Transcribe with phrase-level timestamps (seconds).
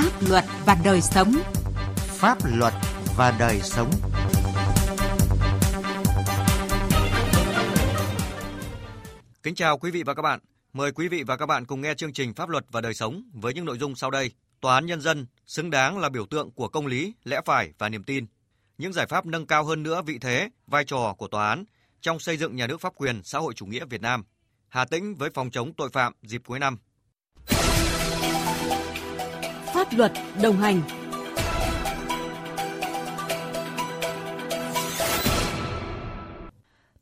[0.00, 1.32] Pháp luật và đời sống.
[1.96, 2.74] Pháp luật
[3.16, 3.90] và đời sống.
[9.42, 10.40] Kính chào quý vị và các bạn.
[10.72, 13.22] Mời quý vị và các bạn cùng nghe chương trình Pháp luật và đời sống
[13.32, 14.30] với những nội dung sau đây.
[14.60, 17.88] Tòa án nhân dân xứng đáng là biểu tượng của công lý, lẽ phải và
[17.88, 18.26] niềm tin.
[18.78, 21.64] Những giải pháp nâng cao hơn nữa vị thế, vai trò của tòa án
[22.00, 24.24] trong xây dựng nhà nước pháp quyền xã hội chủ nghĩa Việt Nam.
[24.68, 26.78] Hà Tĩnh với phòng chống tội phạm dịp cuối năm.
[29.90, 30.12] Pháp luật
[30.42, 30.80] đồng hành.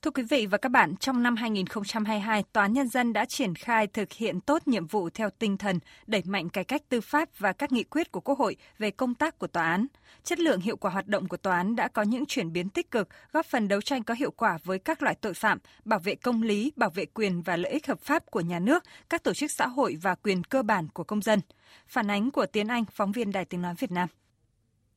[0.08, 3.54] Thưa quý vị và các bạn, trong năm 2022, Tòa án Nhân dân đã triển
[3.54, 7.28] khai thực hiện tốt nhiệm vụ theo tinh thần đẩy mạnh cải cách tư pháp
[7.38, 9.86] và các nghị quyết của Quốc hội về công tác của tòa án.
[10.24, 12.90] Chất lượng hiệu quả hoạt động của tòa án đã có những chuyển biến tích
[12.90, 16.14] cực, góp phần đấu tranh có hiệu quả với các loại tội phạm, bảo vệ
[16.14, 19.34] công lý, bảo vệ quyền và lợi ích hợp pháp của nhà nước, các tổ
[19.34, 21.40] chức xã hội và quyền cơ bản của công dân.
[21.88, 24.08] Phản ánh của Tiến Anh, phóng viên Đài Tiếng Nói Việt Nam.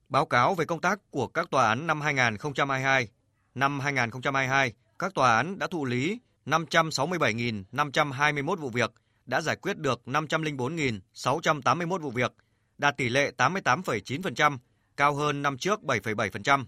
[0.09, 3.07] Báo cáo về công tác của các tòa án năm 2022.
[3.55, 8.91] Năm 2022, các tòa án đã thụ lý 567.521 vụ việc,
[9.25, 12.33] đã giải quyết được 504.681 vụ việc,
[12.77, 14.57] đạt tỷ lệ 88,9%,
[14.97, 16.65] cao hơn năm trước 7,7%.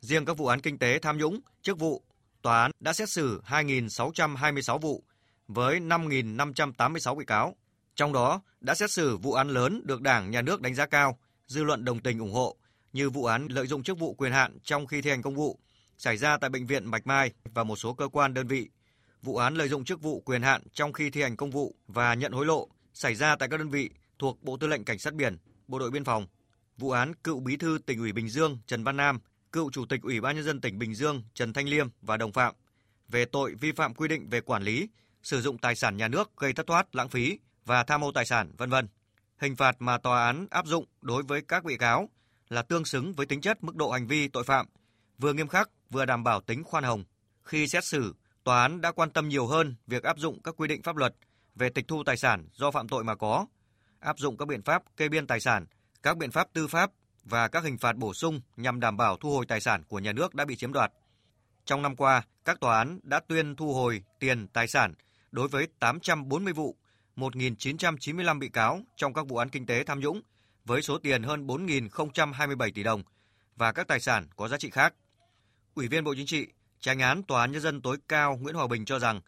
[0.00, 2.02] Riêng các vụ án kinh tế tham nhũng, chức vụ,
[2.42, 5.04] tòa án đã xét xử 2.626 vụ
[5.48, 7.56] với 5.586 bị cáo.
[7.94, 11.18] Trong đó đã xét xử vụ án lớn được Đảng, Nhà nước đánh giá cao,
[11.46, 12.56] dư luận đồng tình ủng hộ
[12.92, 15.58] như vụ án lợi dụng chức vụ quyền hạn trong khi thi hành công vụ,
[15.98, 18.68] xảy ra tại bệnh viện Bạch Mai và một số cơ quan đơn vị.
[19.22, 22.14] Vụ án lợi dụng chức vụ quyền hạn trong khi thi hành công vụ và
[22.14, 25.14] nhận hối lộ xảy ra tại các đơn vị thuộc Bộ Tư lệnh Cảnh sát
[25.14, 25.36] biển,
[25.68, 26.26] Bộ đội Biên phòng.
[26.78, 29.20] Vụ án cựu Bí thư tỉnh ủy Bình Dương Trần Văn Nam,
[29.52, 32.32] cựu Chủ tịch Ủy ban nhân dân tỉnh Bình Dương Trần Thanh Liêm và đồng
[32.32, 32.54] phạm
[33.08, 34.88] về tội vi phạm quy định về quản lý,
[35.22, 38.26] sử dụng tài sản nhà nước gây thất thoát, lãng phí và tham mô tài
[38.26, 38.88] sản, vân vân.
[39.38, 42.08] Hình phạt mà tòa án áp dụng đối với các bị cáo
[42.48, 44.66] là tương xứng với tính chất mức độ hành vi tội phạm,
[45.18, 47.04] vừa nghiêm khắc vừa đảm bảo tính khoan hồng.
[47.42, 48.14] Khi xét xử,
[48.44, 51.14] tòa án đã quan tâm nhiều hơn việc áp dụng các quy định pháp luật
[51.54, 53.46] về tịch thu tài sản do phạm tội mà có,
[54.00, 55.66] áp dụng các biện pháp kê biên tài sản,
[56.02, 56.90] các biện pháp tư pháp
[57.24, 60.12] và các hình phạt bổ sung nhằm đảm bảo thu hồi tài sản của nhà
[60.12, 60.92] nước đã bị chiếm đoạt.
[61.64, 64.94] Trong năm qua, các tòa án đã tuyên thu hồi tiền tài sản
[65.32, 66.76] đối với 840 vụ,
[67.16, 70.22] 1.995 bị cáo trong các vụ án kinh tế tham nhũng
[70.64, 73.02] với số tiền hơn 4.027 tỷ đồng
[73.56, 74.94] và các tài sản có giá trị khác.
[75.76, 76.46] Ủy viên Bộ Chính trị,
[76.80, 79.20] Tranh án Tòa án Nhân dân tối cao Nguyễn Hòa Bình cho rằng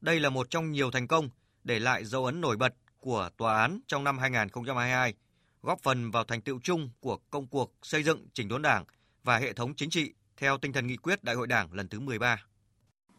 [0.00, 1.28] đây là một trong nhiều thành công
[1.64, 5.14] để lại dấu ấn nổi bật của tòa án trong năm 2022,
[5.62, 8.84] góp phần vào thành tựu chung của công cuộc xây dựng chỉnh đốn Đảng
[9.24, 12.00] và hệ thống chính trị theo tinh thần nghị quyết Đại hội Đảng lần thứ
[12.00, 12.42] 13.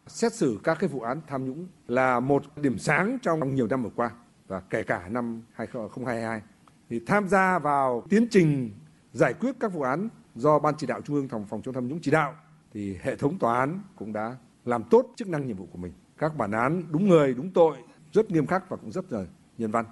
[0.08, 3.84] Xét xử các cái vụ án tham nhũng là một điểm sáng trong nhiều năm
[3.84, 4.12] vừa qua
[4.48, 6.42] và kể cả năm 2022
[6.90, 8.72] thì tham gia vào tiến trình
[9.12, 11.88] giải quyết các vụ án do Ban chỉ đạo Trung ương phòng phòng chống tham
[11.88, 12.36] nhũng chỉ đạo
[12.78, 15.94] thì hệ thống tòa án cũng đã làm tốt chức năng nhiệm vụ của mình.
[16.18, 17.78] Các bản án đúng người, đúng tội,
[18.14, 19.26] rất nghiêm khắc và cũng rất là
[19.58, 19.86] nhân văn,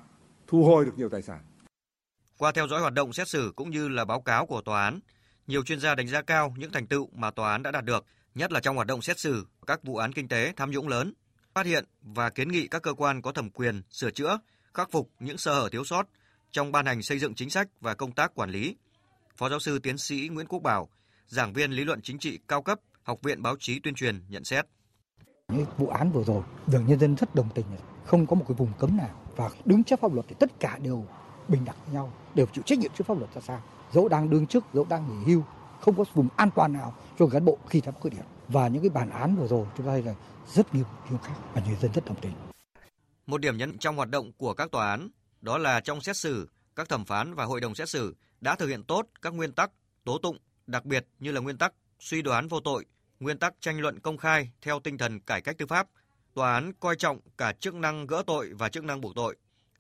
[0.48, 1.40] thu hồi được nhiều tài sản.
[2.38, 5.00] Qua theo dõi hoạt động xét xử cũng như là báo cáo của tòa án,
[5.48, 8.06] nhiều chuyên gia đánh giá cao những thành tựu mà tòa án đã đạt được,
[8.36, 11.14] nhất là trong hoạt động xét xử các vụ án kinh tế tham nhũng lớn,
[11.54, 14.40] phát hiện và kiến nghị các cơ quan có thẩm quyền sửa chữa,
[14.74, 16.08] khắc phục những sơ hở thiếu sót
[16.52, 18.76] trong ban hành xây dựng chính sách và công tác quản lý.
[19.38, 20.90] Phó giáo sư tiến sĩ Nguyễn Quốc Bảo,
[21.28, 24.44] giảng viên lý luận chính trị cao cấp, Học viện Báo chí Tuyên truyền nhận
[24.44, 24.66] xét.
[25.48, 27.66] Những vụ án vừa rồi được nhân dân rất đồng tình,
[28.06, 30.80] không có một cái vùng cấm nào và đứng trước pháp luật thì tất cả
[30.84, 31.06] đều
[31.48, 33.64] bình đẳng với nhau, đều chịu trách nhiệm trước pháp luật ra sao.
[33.92, 35.44] Dẫu đang đương chức, dẫu đang nghỉ hưu,
[35.82, 38.26] không có vùng an toàn nào cho cán bộ khi tham khuyết điểm.
[38.48, 40.16] Và những cái bản án vừa rồi chúng ta thấy là
[40.54, 42.34] rất nghiêm nghiêm khắc và nhân dân rất đồng tình.
[43.26, 45.10] Một điểm nhấn trong hoạt động của các tòa án
[45.42, 48.68] đó là trong xét xử, các thẩm phán và hội đồng xét xử đã thực
[48.68, 49.72] hiện tốt các nguyên tắc
[50.04, 52.86] tố tụng đặc biệt như là nguyên tắc suy đoán vô tội,
[53.20, 55.88] nguyên tắc tranh luận công khai theo tinh thần cải cách tư pháp.
[56.34, 59.36] Tòa án coi trọng cả chức năng gỡ tội và chức năng buộc tội.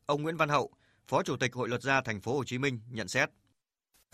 [0.06, 0.72] Ông Nguyễn Văn Hậu,
[1.08, 3.29] Phó Chủ tịch Hội luật gia thành phố Hồ Chí Minh nhận xét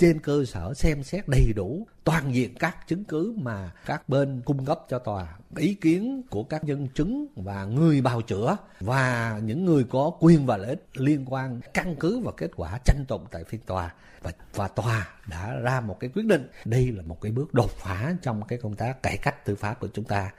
[0.01, 4.41] trên cơ sở xem xét đầy đủ toàn diện các chứng cứ mà các bên
[4.45, 9.39] cung cấp cho tòa, ý kiến của các nhân chứng và người bào chữa và
[9.43, 13.05] những người có quyền và lợi ích liên quan căn cứ vào kết quả tranh
[13.07, 13.93] tụng tại phiên tòa.
[14.21, 16.47] Và và tòa đã ra một cái quyết định.
[16.65, 19.79] Đây là một cái bước đột phá trong cái công tác cải cách tư pháp
[19.79, 20.31] của chúng ta.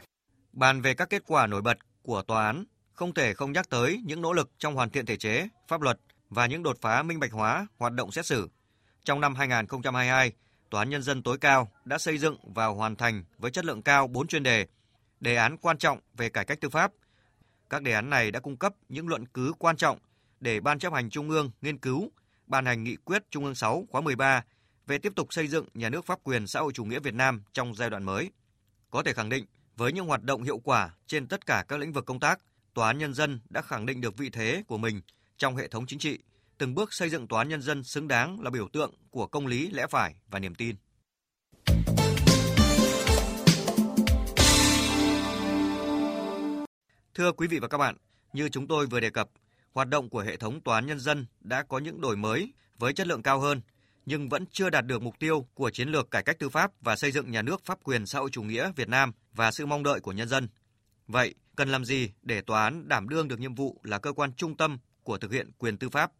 [0.53, 4.03] Bàn về các kết quả nổi bật của tòa án, không thể không nhắc tới
[4.05, 5.99] những nỗ lực trong hoàn thiện thể chế, pháp luật
[6.29, 8.49] và những đột phá minh bạch hóa hoạt động xét xử
[9.04, 10.32] trong năm 2022,
[10.70, 13.82] Tòa án Nhân dân tối cao đã xây dựng và hoàn thành với chất lượng
[13.82, 14.66] cao 4 chuyên đề,
[15.20, 16.93] đề án quan trọng về cải cách tư pháp.
[17.70, 19.99] Các đề án này đã cung cấp những luận cứ quan trọng
[20.40, 22.10] để Ban chấp hành Trung ương nghiên cứu,
[22.46, 24.44] ban hành nghị quyết Trung ương 6 khóa 13
[24.87, 27.43] về tiếp tục xây dựng nhà nước pháp quyền xã hội chủ nghĩa Việt Nam
[27.52, 28.31] trong giai đoạn mới.
[28.90, 29.46] Có thể khẳng định,
[29.76, 32.40] với những hoạt động hiệu quả trên tất cả các lĩnh vực công tác,
[32.75, 35.00] Tòa án Nhân dân đã khẳng định được vị thế của mình
[35.37, 36.19] trong hệ thống chính trị,
[36.58, 39.46] từng bước xây dựng Tòa án Nhân dân xứng đáng là biểu tượng của công
[39.46, 40.76] lý, lẽ phải và niềm tin.
[47.14, 47.96] Thưa quý vị và các bạn,
[48.32, 49.28] như chúng tôi vừa đề cập,
[49.72, 52.93] hoạt động của hệ thống tòa án nhân dân đã có những đổi mới với
[52.93, 53.60] chất lượng cao hơn,
[54.06, 56.96] nhưng vẫn chưa đạt được mục tiêu của chiến lược cải cách tư pháp và
[56.96, 59.82] xây dựng nhà nước pháp quyền xã hội chủ nghĩa Việt Nam và sự mong
[59.82, 60.49] đợi của nhân dân.
[61.06, 64.32] Vậy, cần làm gì để tòa án đảm đương được nhiệm vụ là cơ quan
[64.32, 66.12] trung tâm của thực hiện quyền tư pháp?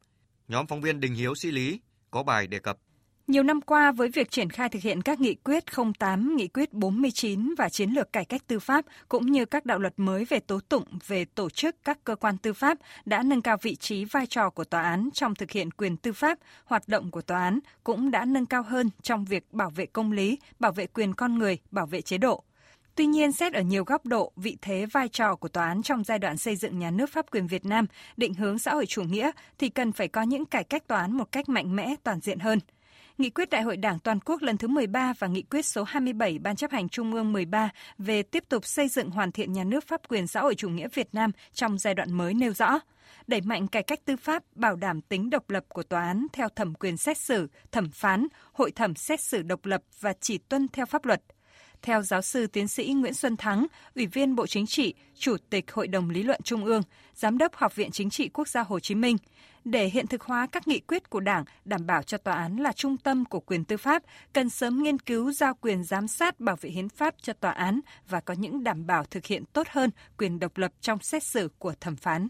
[0.53, 2.79] Nhóm phóng viên Đình Hiếu Sĩ Lý có bài đề cập.
[3.27, 5.65] Nhiều năm qua, với việc triển khai thực hiện các nghị quyết
[5.99, 9.79] 08, nghị quyết 49 và chiến lược cải cách tư pháp, cũng như các đạo
[9.79, 13.43] luật mới về tố tụng về tổ chức các cơ quan tư pháp đã nâng
[13.43, 16.89] cao vị trí vai trò của tòa án trong thực hiện quyền tư pháp, hoạt
[16.89, 20.39] động của tòa án cũng đã nâng cao hơn trong việc bảo vệ công lý,
[20.59, 22.45] bảo vệ quyền con người, bảo vệ chế độ.
[22.95, 26.05] Tuy nhiên, xét ở nhiều góc độ, vị thế vai trò của tòa án trong
[26.05, 27.87] giai đoạn xây dựng nhà nước pháp quyền Việt Nam,
[28.17, 31.13] định hướng xã hội chủ nghĩa thì cần phải có những cải cách tòa án
[31.13, 32.59] một cách mạnh mẽ, toàn diện hơn–
[33.19, 36.39] Nghị quyết Đại hội Đảng toàn quốc lần thứ 13 và Nghị quyết số 27
[36.39, 39.85] Ban chấp hành Trung ương 13 về tiếp tục xây dựng hoàn thiện nhà nước
[39.89, 42.79] pháp quyền xã hội chủ nghĩa Việt Nam trong giai đoạn mới nêu rõ
[43.27, 46.49] đẩy mạnh cải cách tư pháp, bảo đảm tính độc lập của tòa án theo
[46.49, 50.69] thẩm quyền xét xử, thẩm phán, hội thẩm xét xử độc lập và chỉ tuân
[50.69, 51.23] theo pháp luật–
[51.83, 55.73] theo giáo sư tiến sĩ Nguyễn Xuân Thắng, Ủy viên Bộ Chính trị, Chủ tịch
[55.73, 56.83] Hội đồng Lý luận Trung ương,
[57.15, 59.17] Giám đốc Học viện Chính trị Quốc gia Hồ Chí Minh,
[59.65, 62.73] để hiện thực hóa các nghị quyết của Đảng đảm bảo cho tòa án là
[62.73, 64.03] trung tâm của quyền tư pháp,
[64.33, 67.81] cần sớm nghiên cứu giao quyền giám sát bảo vệ hiến pháp cho tòa án
[68.09, 71.49] và có những đảm bảo thực hiện tốt hơn quyền độc lập trong xét xử
[71.59, 72.29] của thẩm phán.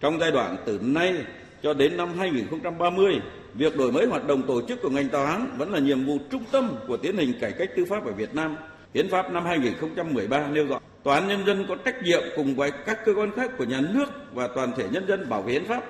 [0.00, 1.24] Trong giai đoạn từ nay
[1.62, 3.20] cho đến năm 2030,
[3.54, 6.18] việc đổi mới hoạt động tổ chức của ngành tòa án vẫn là nhiệm vụ
[6.30, 8.56] trung tâm của tiến trình cải cách tư pháp ở Việt Nam.
[8.94, 12.70] Hiến pháp năm 2013 nêu rõ, tòa án nhân dân có trách nhiệm cùng với
[12.86, 15.64] các cơ quan khác của nhà nước và toàn thể nhân dân bảo vệ hiến
[15.64, 15.84] pháp.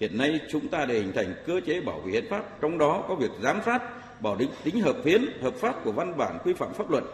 [0.00, 3.04] Hiện nay chúng ta để hình thành cơ chế bảo vệ hiến pháp, trong đó
[3.08, 3.82] có việc giám sát,
[4.22, 7.04] bảo định tính hợp hiến, hợp pháp của văn bản quy phạm pháp luật.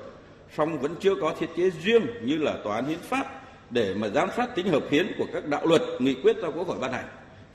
[0.56, 4.08] Song vẫn chưa có thiết chế riêng như là tòa án hiến pháp để mà
[4.08, 6.92] giám sát tính hợp hiến của các đạo luật, nghị quyết do Quốc hội ban
[6.92, 7.06] hành.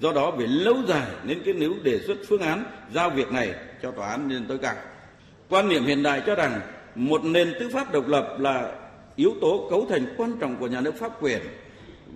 [0.01, 2.63] Do đó về lâu dài nên cái nếu đề xuất phương án
[2.94, 4.75] giao việc này cho tòa án nhân tối cao.
[5.50, 6.62] Quan niệm hiện đại cho rằng
[6.95, 8.71] một nền tư pháp độc lập là
[9.15, 11.42] yếu tố cấu thành quan trọng của nhà nước pháp quyền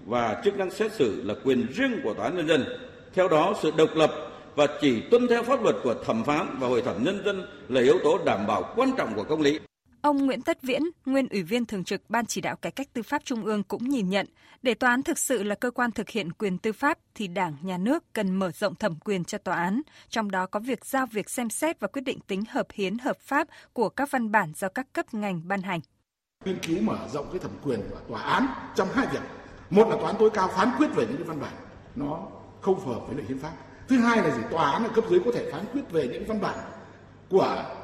[0.05, 2.65] và chức năng xét xử là quyền riêng của tòa án nhân dân.
[3.13, 4.11] Theo đó, sự độc lập
[4.55, 7.81] và chỉ tuân theo pháp luật của thẩm phán và hội thẩm nhân dân là
[7.81, 9.59] yếu tố đảm bảo quan trọng của công lý.
[10.05, 13.01] Ông Nguyễn Tất Viễn, nguyên ủy viên thường trực Ban chỉ đạo cải cách tư
[13.03, 14.27] pháp Trung ương cũng nhìn nhận,
[14.61, 17.55] để tòa án thực sự là cơ quan thực hiện quyền tư pháp thì Đảng,
[17.61, 21.05] Nhà nước cần mở rộng thẩm quyền cho tòa án, trong đó có việc giao
[21.05, 24.51] việc xem xét và quyết định tính hợp hiến hợp pháp của các văn bản
[24.55, 25.79] do các cấp ngành ban hành.
[26.45, 29.21] Nghiên cứu mở rộng cái thẩm quyền của tòa án trong hai việc.
[29.69, 31.53] Một là tòa án tối cao phán quyết về những cái văn bản
[31.95, 32.27] nó
[32.61, 33.51] không phù hợp với lệ hiến pháp.
[33.87, 34.41] Thứ hai là gì?
[34.51, 36.59] Tòa án ở cấp dưới có thể phán quyết về những văn bản
[37.29, 37.74] của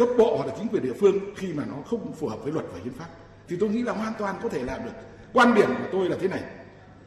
[0.00, 2.52] cấp bộ hoặc là chính quyền địa phương khi mà nó không phù hợp với
[2.52, 3.06] luật và hiến pháp.
[3.48, 4.90] Thì tôi nghĩ là hoàn toàn có thể làm được.
[5.32, 6.42] Quan điểm của tôi là thế này.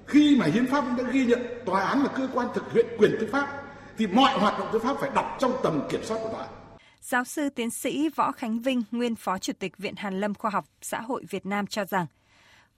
[0.07, 3.12] Khi mà hiến pháp đã ghi nhận tòa án là cơ quan thực hiện quyền
[3.19, 3.63] tư pháp
[3.98, 6.48] thì mọi hoạt động tư pháp phải đặt trong tầm kiểm soát của tòa
[7.01, 10.51] Giáo sư tiến sĩ Võ Khánh Vinh, nguyên Phó Chủ tịch Viện Hàn Lâm Khoa
[10.51, 12.06] học Xã hội Việt Nam cho rằng,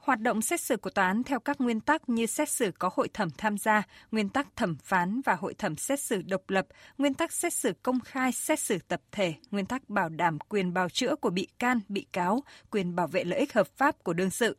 [0.06, 2.90] Hoạt động xét xử của tòa án theo các nguyên tắc như xét xử có
[2.94, 6.68] hội thẩm tham gia, nguyên tắc thẩm phán và hội thẩm xét xử độc lập,
[6.98, 10.74] nguyên tắc xét xử công khai, xét xử tập thể, nguyên tắc bảo đảm quyền
[10.74, 14.14] bào chữa của bị can, bị cáo, quyền bảo vệ lợi ích hợp pháp của
[14.14, 14.58] đương sự.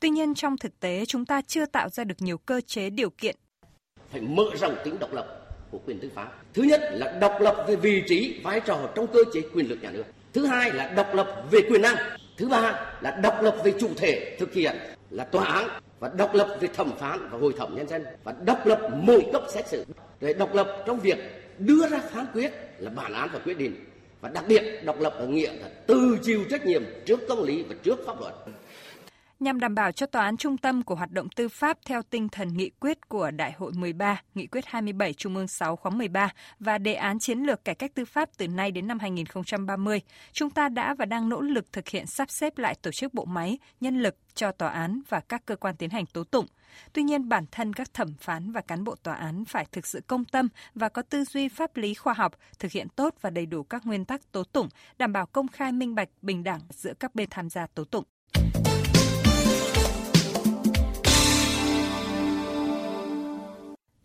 [0.00, 3.10] Tuy nhiên trong thực tế chúng ta chưa tạo ra được nhiều cơ chế điều
[3.10, 3.36] kiện.
[4.12, 6.32] Phải mở rộng tính độc lập của quyền tư pháp.
[6.54, 9.78] Thứ nhất là độc lập về vị trí, vai trò trong cơ chế quyền lực
[9.82, 10.04] nhà nước.
[10.32, 11.96] Thứ hai là độc lập về quyền năng
[12.36, 14.76] Thứ ba là độc lập về chủ thể thực hiện,
[15.10, 15.68] là tòa án,
[16.00, 19.26] và độc lập về thẩm phán và hội thẩm nhân dân, và độc lập mỗi
[19.32, 19.84] cấp xét xử.
[20.20, 21.18] Để độc lập trong việc
[21.58, 23.84] đưa ra phán quyết là bản án và quyết định.
[24.20, 27.62] Và đặc biệt, độc lập ở nghĩa là từ chịu trách nhiệm trước công lý
[27.62, 28.34] và trước pháp luật
[29.40, 32.28] nhằm đảm bảo cho tòa án trung tâm của hoạt động tư pháp theo tinh
[32.28, 36.32] thần nghị quyết của Đại hội 13, nghị quyết 27 Trung ương 6 khóa 13
[36.60, 40.00] và đề án chiến lược cải cách tư pháp từ nay đến năm 2030,
[40.32, 43.24] chúng ta đã và đang nỗ lực thực hiện sắp xếp lại tổ chức bộ
[43.24, 46.46] máy, nhân lực cho tòa án và các cơ quan tiến hành tố tụng.
[46.92, 50.00] Tuy nhiên, bản thân các thẩm phán và cán bộ tòa án phải thực sự
[50.06, 53.46] công tâm và có tư duy pháp lý khoa học, thực hiện tốt và đầy
[53.46, 56.94] đủ các nguyên tắc tố tụng, đảm bảo công khai minh bạch, bình đẳng giữa
[57.00, 58.04] các bên tham gia tố tụng.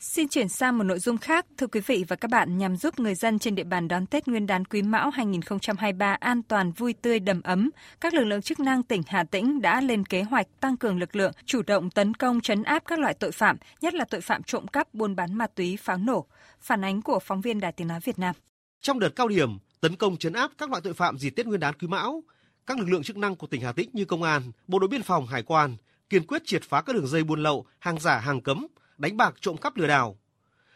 [0.04, 3.00] Xin chuyển sang một nội dung khác, thưa quý vị và các bạn, nhằm giúp
[3.00, 6.94] người dân trên địa bàn đón Tết Nguyên đán Quý Mão 2023 an toàn, vui
[6.94, 7.70] tươi, đầm ấm,
[8.02, 11.16] các lực lượng chức năng tỉnh Hà Tĩnh đã lên kế hoạch tăng cường lực
[11.16, 14.44] lượng, chủ động tấn công chấn áp các loại tội phạm, nhất là tội phạm
[14.44, 16.26] trộm cắp, buôn bán ma túy, pháo nổ.
[16.62, 18.36] Phản ánh của phóng viên Đài Tiếng nói Việt Nam.
[18.82, 21.60] Trong đợt cao điểm tấn công chấn áp các loại tội phạm dịp Tết Nguyên
[21.60, 22.24] đán Quý Mão,
[22.68, 25.04] các lực lượng chức năng của tỉnh Hà Tĩnh như công an, bộ đội biên
[25.04, 25.76] phòng, hải quan
[26.10, 28.68] kiên quyết triệt phá các đường dây buôn lậu, hàng giả, hàng cấm,
[29.02, 30.18] đánh bạc, trộm cắp lừa đảo.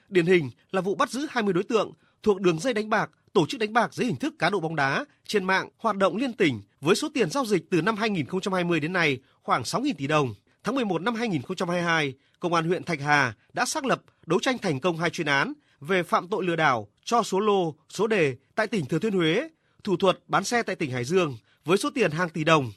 [0.09, 1.91] Điển hình là vụ bắt giữ 20 đối tượng
[2.23, 4.75] thuộc đường dây đánh bạc, tổ chức đánh bạc dưới hình thức cá độ bóng
[4.75, 8.79] đá trên mạng hoạt động liên tỉnh với số tiền giao dịch từ năm 2020
[8.79, 10.33] đến nay khoảng 6.000 tỷ đồng.
[10.63, 14.79] Tháng 11 năm 2022, Công an huyện Thạch Hà đã xác lập đấu tranh thành
[14.79, 18.67] công hai chuyên án về phạm tội lừa đảo cho số lô, số đề tại
[18.67, 19.49] tỉnh Thừa Thiên Huế,
[19.83, 22.71] thủ thuật bán xe tại tỉnh Hải Dương với số tiền hàng tỷ đồng.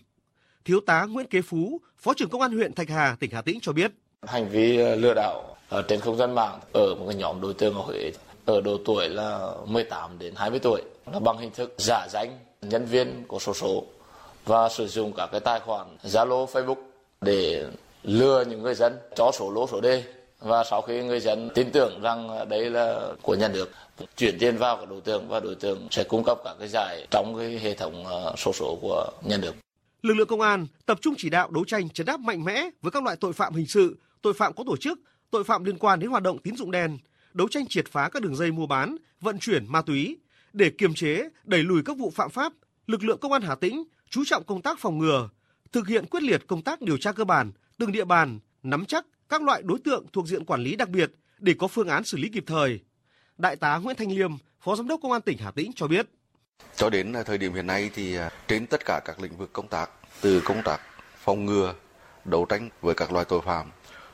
[0.64, 3.60] Thiếu tá Nguyễn Kế Phú, Phó trưởng Công an huyện Thạch Hà, tỉnh Hà Tĩnh
[3.60, 3.92] cho biết.
[4.26, 7.54] Hành vi ờ, lừa đảo ở trên không gian mạng ở một cái nhóm đối
[7.54, 8.12] tượng ở Huế
[8.44, 10.82] ở độ tuổi là 18 đến 20 tuổi
[11.12, 13.84] là bằng hình thức giả danh nhân viên của số số
[14.44, 16.82] và sử dụng các cái tài khoản Zalo, Facebook
[17.20, 17.66] để
[18.02, 20.02] lừa những người dân cho số lô số đề
[20.40, 23.70] và sau khi người dân tin tưởng rằng đấy là của nhà nước
[24.16, 27.06] chuyển tiền vào của đối tượng và đối tượng sẽ cung cấp các cái giải
[27.10, 29.52] trong cái hệ thống ờ, số số của nhà nước.
[30.02, 32.92] Lực lượng công an tập trung chỉ đạo đấu tranh chấn áp mạnh mẽ với
[32.92, 36.00] các loại tội phạm hình sự, tội phạm có tổ chức, tội phạm liên quan
[36.00, 36.98] đến hoạt động tín dụng đen,
[37.32, 40.18] đấu tranh triệt phá các đường dây mua bán, vận chuyển ma túy.
[40.52, 42.52] Để kiềm chế, đẩy lùi các vụ phạm pháp,
[42.86, 45.28] lực lượng công an Hà Tĩnh chú trọng công tác phòng ngừa,
[45.72, 49.06] thực hiện quyết liệt công tác điều tra cơ bản, từng địa bàn, nắm chắc
[49.28, 52.18] các loại đối tượng thuộc diện quản lý đặc biệt để có phương án xử
[52.18, 52.80] lý kịp thời.
[53.38, 56.06] Đại tá Nguyễn Thanh Liêm, Phó Giám đốc Công an tỉnh Hà Tĩnh cho biết.
[56.76, 59.52] Cho đến à, thời điểm hiện nay thì à, trên tất cả các lĩnh vực
[59.52, 60.80] công tác, từ công tác
[61.24, 61.74] phòng ngừa,
[62.24, 63.70] đấu tranh với các loại tội phạm,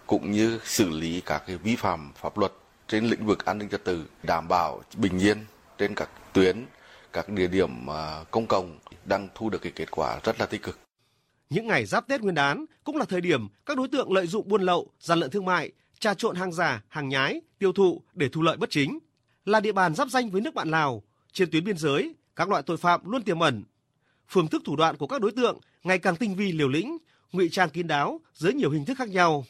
[0.06, 2.52] cũng như xử lý các cái vi phạm pháp luật
[2.88, 5.38] trên lĩnh vực an ninh trật tự, đảm bảo bình yên
[5.78, 6.64] trên các tuyến,
[7.12, 10.62] các địa điểm à, công cộng đang thu được cái kết quả rất là tích
[10.62, 10.78] cực.
[11.50, 14.48] Những ngày giáp Tết Nguyên đán cũng là thời điểm các đối tượng lợi dụng
[14.48, 18.28] buôn lậu, gian lận thương mại, trà trộn hàng giả, hàng nhái, tiêu thụ để
[18.28, 18.98] thu lợi bất chính.
[19.44, 22.62] Là địa bàn giáp danh với nước bạn Lào, trên tuyến biên giới, các loại
[22.62, 23.64] tội phạm luôn tiềm ẩn.
[24.28, 26.98] Phương thức thủ đoạn của các đối tượng ngày càng tinh vi liều lĩnh,
[27.32, 29.44] ngụy trang kín đáo dưới nhiều hình thức khác nhau.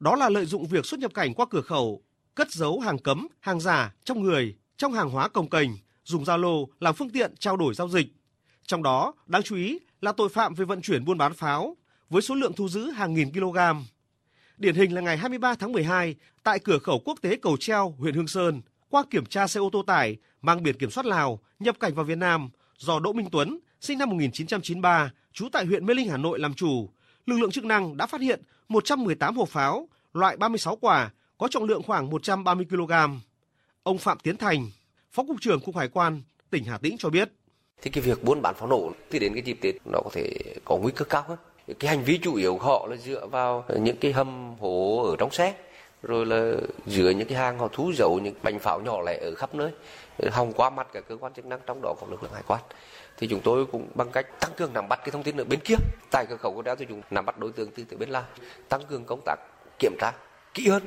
[0.00, 2.02] Đó là lợi dụng việc xuất nhập cảnh qua cửa khẩu,
[2.34, 6.66] cất giấu hàng cấm, hàng giả trong người, trong hàng hóa công cành dùng Zalo
[6.80, 8.06] làm phương tiện trao đổi giao dịch.
[8.66, 11.76] Trong đó, đáng chú ý là tội phạm về vận chuyển buôn bán pháo
[12.10, 13.58] với số lượng thu giữ hàng nghìn kg.
[14.56, 18.14] Điển hình là ngày 23 tháng 12 tại cửa khẩu quốc tế Cầu Treo, huyện
[18.14, 21.76] Hương Sơn, qua kiểm tra xe ô tô tải mang biển kiểm soát Lào nhập
[21.80, 25.94] cảnh vào Việt Nam do Đỗ Minh Tuấn, sinh năm 1993, trú tại huyện Mê
[25.94, 26.90] Linh, Hà Nội làm chủ,
[27.28, 31.64] lực lượng chức năng đã phát hiện 118 hộp pháo loại 36 quả có trọng
[31.64, 32.92] lượng khoảng 130 kg.
[33.82, 34.70] Ông Phạm Tiến Thành,
[35.10, 37.28] Phó cục trưởng Cục Hải quan tỉnh Hà Tĩnh cho biết.
[37.82, 40.32] Thì cái việc buôn bán pháo nổ thì đến cái dịp Tết nó có thể
[40.64, 41.38] có nguy cơ cao hơn.
[41.78, 45.16] Cái hành vi chủ yếu của họ là dựa vào những cái hầm hố ở
[45.18, 45.54] trong xe
[46.02, 46.54] rồi là
[46.86, 49.70] giữa những cái hang họ thú giấu những bánh pháo nhỏ lẻ ở khắp nơi
[50.18, 52.42] ờ, hòng qua mặt cả cơ quan chức năng, trong đó có lực lượng hải
[52.46, 52.60] quan.
[53.18, 55.60] Thì chúng tôi cũng bằng cách tăng cường nắm bắt cái thông tin ở bên
[55.64, 55.74] kia.
[56.10, 58.24] Tại cửa khẩu của đeo thì chúng nắm bắt đối tượng từ từ bên lào,
[58.68, 59.36] tăng cường công tác
[59.78, 60.12] kiểm tra
[60.54, 60.82] kỹ hơn.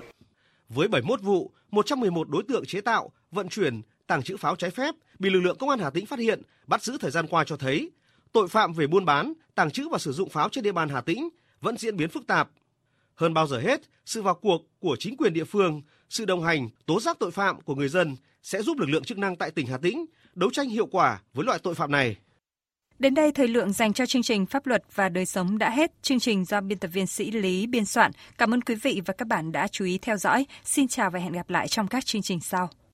[0.69, 4.95] Với 71 vụ 111 đối tượng chế tạo, vận chuyển, tàng trữ pháo trái phép
[5.19, 7.57] bị lực lượng công an Hà Tĩnh phát hiện, bắt giữ thời gian qua cho
[7.57, 7.91] thấy
[8.31, 11.01] tội phạm về buôn bán, tàng trữ và sử dụng pháo trên địa bàn Hà
[11.01, 11.29] Tĩnh
[11.61, 12.49] vẫn diễn biến phức tạp
[13.21, 16.69] hơn bao giờ hết, sự vào cuộc của chính quyền địa phương, sự đồng hành,
[16.85, 19.67] tố giác tội phạm của người dân sẽ giúp lực lượng chức năng tại tỉnh
[19.67, 22.15] Hà Tĩnh đấu tranh hiệu quả với loại tội phạm này.
[22.99, 25.91] Đến đây thời lượng dành cho chương trình Pháp luật và đời sống đã hết.
[26.01, 28.11] Chương trình do biên tập viên Sĩ Lý biên soạn.
[28.37, 30.45] Cảm ơn quý vị và các bạn đã chú ý theo dõi.
[30.63, 32.69] Xin chào và hẹn gặp lại trong các chương trình sau.